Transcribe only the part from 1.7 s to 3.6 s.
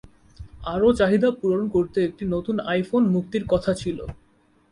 করতে একটি নতুন আইফোন মুক্তির